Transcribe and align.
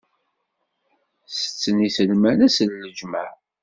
Setten 1.37 1.77
iselman 1.87 2.39
ass 2.45 2.57
n 2.69 2.71
lǧemɛa. 2.89 3.29